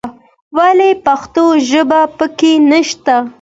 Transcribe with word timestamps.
ولې 0.57 0.89
پښتو 1.05 1.45
ژبه 1.69 2.01
په 2.17 2.25
کې 2.37 2.51
نه 2.69 2.79
شته. 2.89 3.17